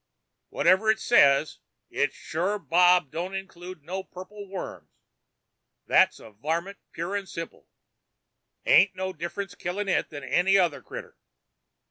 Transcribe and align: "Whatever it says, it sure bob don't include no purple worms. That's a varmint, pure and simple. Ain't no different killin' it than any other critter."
"Whatever 0.49 0.89
it 0.89 0.99
says, 0.99 1.59
it 1.91 2.11
sure 2.11 2.57
bob 2.57 3.11
don't 3.11 3.35
include 3.35 3.83
no 3.83 4.01
purple 4.03 4.47
worms. 4.49 4.89
That's 5.85 6.19
a 6.19 6.31
varmint, 6.31 6.79
pure 6.91 7.15
and 7.15 7.29
simple. 7.29 7.67
Ain't 8.65 8.95
no 8.95 9.13
different 9.13 9.55
killin' 9.59 9.87
it 9.87 10.09
than 10.09 10.23
any 10.23 10.57
other 10.57 10.81
critter." 10.81 11.19